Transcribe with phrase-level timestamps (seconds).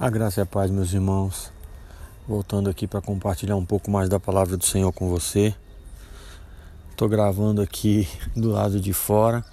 [0.00, 1.52] A graça e a paz, meus irmãos.
[2.26, 5.54] Voltando aqui para compartilhar um pouco mais da palavra do Senhor com você.
[6.90, 9.44] Estou gravando aqui do lado de fora.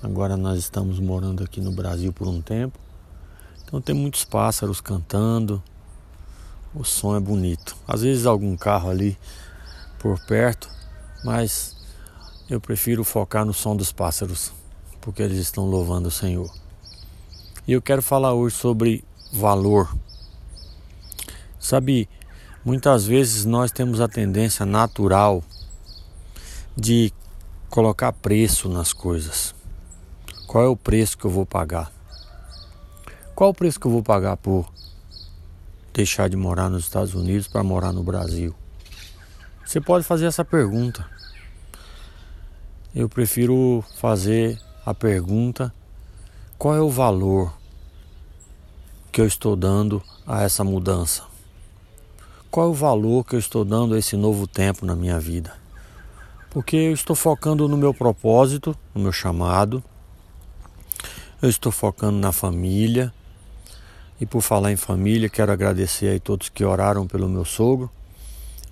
[0.00, 2.78] Agora nós estamos morando aqui no Brasil por um tempo.
[3.64, 5.60] Então tem muitos pássaros cantando.
[6.72, 7.76] O som é bonito.
[7.84, 9.18] Às vezes algum carro ali
[9.98, 10.70] por perto,
[11.24, 11.76] mas
[12.48, 14.52] eu prefiro focar no som dos pássaros,
[15.00, 16.48] porque eles estão louvando o Senhor.
[17.66, 19.02] E eu quero falar hoje sobre
[19.34, 19.92] valor.
[21.58, 22.08] Sabe,
[22.64, 25.42] muitas vezes nós temos a tendência natural
[26.76, 27.12] de
[27.68, 29.54] colocar preço nas coisas.
[30.46, 31.90] Qual é o preço que eu vou pagar?
[33.34, 34.72] Qual o preço que eu vou pagar por
[35.92, 38.54] deixar de morar nos Estados Unidos para morar no Brasil?
[39.64, 41.04] Você pode fazer essa pergunta.
[42.94, 44.56] Eu prefiro fazer
[44.86, 45.74] a pergunta:
[46.56, 47.52] qual é o valor
[49.14, 51.22] que eu estou dando a essa mudança?
[52.50, 55.54] Qual é o valor que eu estou dando a esse novo tempo na minha vida?
[56.50, 59.84] Porque eu estou focando no meu propósito, no meu chamado,
[61.40, 63.14] eu estou focando na família.
[64.20, 67.88] E por falar em família, quero agradecer a todos que oraram pelo meu sogro.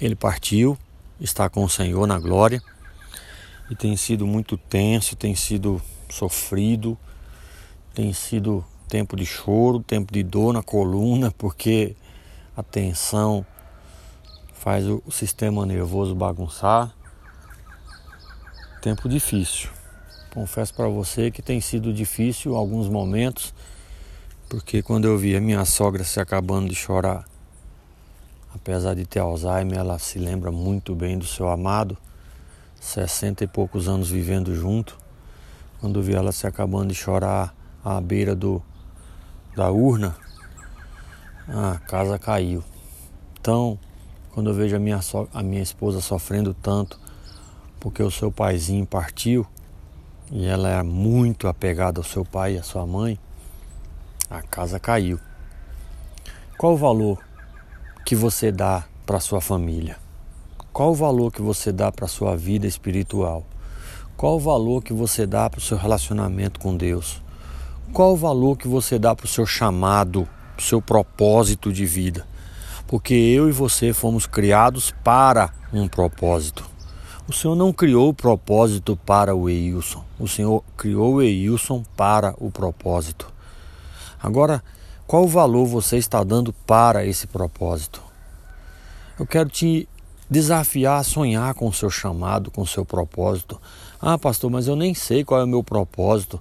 [0.00, 0.78] Ele partiu,
[1.20, 2.62] está com o Senhor na glória.
[3.70, 6.96] E tem sido muito tenso, tem sido sofrido,
[7.92, 11.94] tem sido tempo de choro, tempo de dor na coluna, porque
[12.56, 13.46] a tensão
[14.52, 16.92] faz o sistema nervoso bagunçar.
[18.82, 19.70] Tempo difícil.
[20.34, 23.54] Confesso para você que tem sido difícil alguns momentos,
[24.48, 27.24] porque quando eu vi a minha sogra se acabando de chorar,
[28.52, 31.96] apesar de ter Alzheimer, ela se lembra muito bem do seu amado,
[32.80, 34.98] sessenta e poucos anos vivendo junto.
[35.80, 37.54] Quando vi ela se acabando de chorar
[37.84, 38.62] à beira do,
[39.54, 40.16] da urna,
[41.48, 42.62] a casa caiu.
[43.40, 43.78] Então,
[44.32, 46.98] quando eu vejo a minha, so a minha esposa sofrendo tanto
[47.80, 49.46] porque o seu paizinho partiu
[50.30, 53.18] e ela era muito apegada ao seu pai e à sua mãe,
[54.28, 55.18] a casa caiu.
[56.56, 57.18] Qual o valor
[58.04, 59.96] que você dá para sua família?
[60.72, 63.44] Qual o valor que você dá para sua vida espiritual?
[64.16, 67.20] Qual o valor que você dá para o seu relacionamento com Deus?
[67.92, 71.84] Qual o valor que você dá para o seu chamado, para o seu propósito de
[71.84, 72.24] vida?
[72.86, 76.64] Porque eu e você fomos criados para um propósito.
[77.28, 80.04] O Senhor não criou o propósito para o Eilson.
[80.20, 83.26] O Senhor criou o Eilson para o propósito.
[84.22, 84.62] Agora,
[85.04, 88.00] qual o valor você está dando para esse propósito?
[89.18, 89.88] Eu quero te
[90.30, 93.60] desafiar a sonhar com o seu chamado, com o seu propósito.
[94.00, 96.40] Ah, pastor, mas eu nem sei qual é o meu propósito.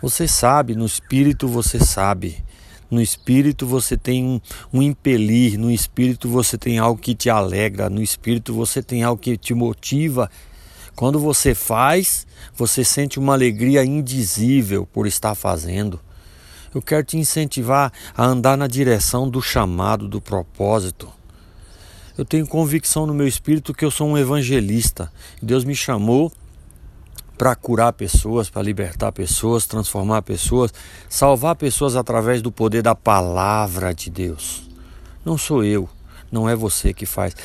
[0.00, 2.44] Você sabe, no espírito você sabe.
[2.90, 4.40] No espírito você tem um,
[4.72, 9.20] um impelir, no espírito você tem algo que te alegra, no espírito você tem algo
[9.20, 10.30] que te motiva.
[10.94, 16.00] Quando você faz, você sente uma alegria indizível por estar fazendo.
[16.74, 21.12] Eu quero te incentivar a andar na direção do chamado, do propósito.
[22.16, 25.12] Eu tenho convicção no meu espírito que eu sou um evangelista.
[25.42, 26.32] Deus me chamou
[27.38, 30.74] para curar pessoas, para libertar pessoas, transformar pessoas,
[31.08, 34.68] salvar pessoas através do poder da palavra de Deus.
[35.24, 35.88] Não sou eu,
[36.32, 37.36] não é você que faz,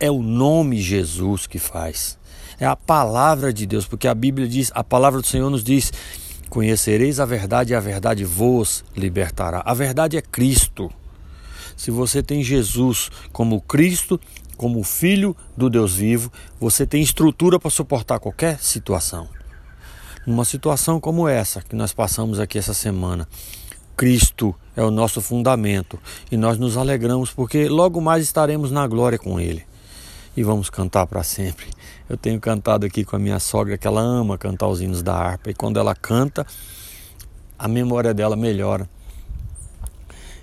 [0.00, 2.18] é o nome Jesus que faz.
[2.58, 5.92] É a palavra de Deus, porque a Bíblia diz, a palavra do Senhor nos diz:
[6.50, 9.62] Conhecereis a verdade e a verdade vos libertará.
[9.64, 10.90] A verdade é Cristo.
[11.76, 14.20] Se você tem Jesus como Cristo,
[14.58, 16.30] como filho do Deus vivo,
[16.60, 19.28] você tem estrutura para suportar qualquer situação.
[20.26, 23.26] Numa situação como essa que nós passamos aqui essa semana,
[23.96, 25.98] Cristo é o nosso fundamento
[26.30, 29.64] e nós nos alegramos porque logo mais estaremos na glória com Ele
[30.36, 31.66] e vamos cantar para sempre.
[32.08, 35.14] Eu tenho cantado aqui com a minha sogra que ela ama cantar os hinos da
[35.14, 36.44] harpa e quando ela canta,
[37.56, 38.90] a memória dela melhora.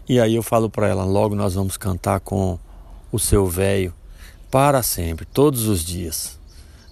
[0.08, 2.58] E aí eu falo para ela, logo nós vamos cantar com
[3.12, 3.94] o seu velho
[4.56, 6.40] para sempre, todos os dias.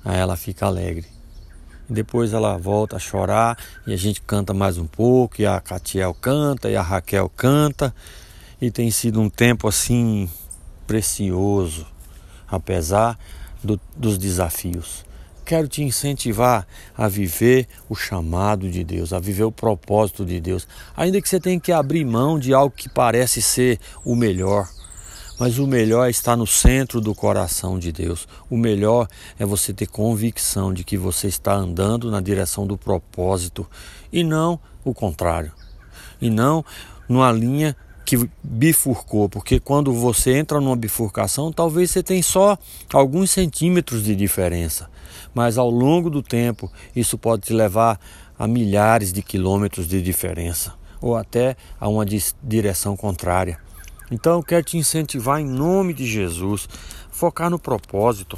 [0.03, 1.05] Aí ela fica alegre.
[1.89, 3.57] Depois ela volta a chorar
[3.87, 7.95] e a gente canta mais um pouco, e a Catiel canta, e a Raquel canta.
[8.59, 10.29] E tem sido um tempo assim
[10.85, 11.87] precioso,
[12.49, 13.17] apesar
[13.63, 15.05] do, dos desafios.
[15.45, 16.67] Quero te incentivar
[16.97, 20.67] a viver o chamado de Deus, a viver o propósito de Deus,
[20.97, 24.67] ainda que você tenha que abrir mão de algo que parece ser o melhor
[25.39, 28.27] mas o melhor é estar no centro do coração de Deus.
[28.49, 29.07] O melhor
[29.37, 33.67] é você ter convicção de que você está andando na direção do propósito
[34.11, 35.51] e não o contrário.
[36.21, 36.63] E não
[37.07, 37.75] numa linha
[38.05, 42.57] que bifurcou, porque quando você entra numa bifurcação, talvez você tenha só
[42.93, 44.89] alguns centímetros de diferença,
[45.33, 47.99] mas ao longo do tempo isso pode te levar
[48.37, 52.05] a milhares de quilômetros de diferença ou até a uma
[52.41, 53.59] direção contrária.
[54.11, 56.67] Então eu quero te incentivar em nome de Jesus,
[57.11, 58.37] focar no propósito,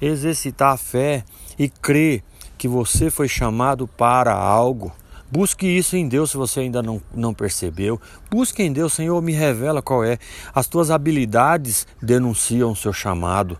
[0.00, 1.24] exercitar a fé
[1.58, 2.22] e crer
[2.58, 4.92] que você foi chamado para algo.
[5.30, 8.00] Busque isso em Deus se você ainda não, não percebeu.
[8.30, 10.18] Busque em Deus, Senhor, me revela qual é.
[10.54, 13.58] As tuas habilidades denunciam o seu chamado.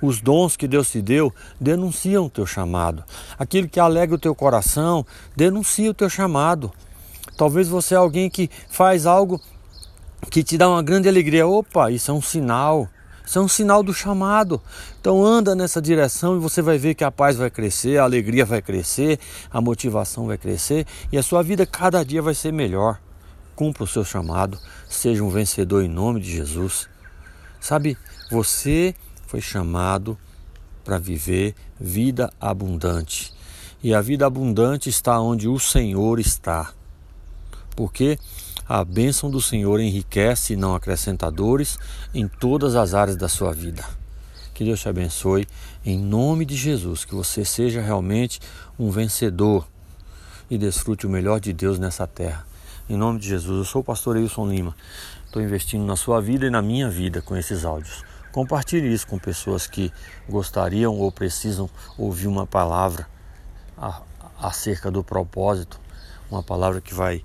[0.00, 3.02] Os dons que Deus te deu denunciam o teu chamado.
[3.38, 5.04] Aquilo que alegra o teu coração
[5.34, 6.70] denuncia o teu chamado.
[7.36, 9.40] Talvez você é alguém que faz algo
[10.30, 11.46] que te dá uma grande alegria.
[11.46, 12.88] Opa, isso é um sinal.
[13.26, 14.62] Isso é um sinal do chamado.
[15.00, 18.44] Então anda nessa direção e você vai ver que a paz vai crescer, a alegria
[18.44, 19.18] vai crescer,
[19.50, 23.00] a motivação vai crescer e a sua vida cada dia vai ser melhor.
[23.56, 24.58] Cumpra o seu chamado,
[24.88, 26.88] seja um vencedor em nome de Jesus.
[27.58, 27.98] Sabe,
[28.30, 28.94] você
[29.26, 30.16] foi chamado
[30.84, 33.34] para viver vida abundante.
[33.82, 36.72] E a vida abundante está onde o Senhor está.
[37.74, 38.18] Porque
[38.68, 41.78] a bênção do Senhor enriquece e não acrescenta dores
[42.12, 43.84] em todas as áreas da sua vida.
[44.52, 45.46] Que Deus te abençoe
[45.84, 48.40] em nome de Jesus, que você seja realmente
[48.78, 49.68] um vencedor
[50.50, 52.44] e desfrute o melhor de Deus nessa terra.
[52.88, 54.74] Em nome de Jesus, eu sou o pastor Wilson Lima.
[55.24, 58.02] Estou investindo na sua vida e na minha vida com esses áudios.
[58.32, 59.92] Compartilhe isso com pessoas que
[60.28, 63.06] gostariam ou precisam ouvir uma palavra
[64.40, 65.80] acerca do propósito,
[66.30, 67.22] uma palavra que vai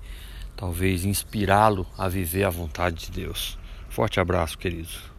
[0.56, 3.58] talvez inspirá-lo a viver a vontade de Deus.
[3.88, 5.11] Forte abraço, queridos.